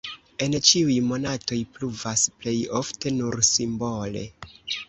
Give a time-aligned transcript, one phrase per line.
[0.45, 4.29] En ĉiuj monatoj pluvas (plej ofte nur simbole).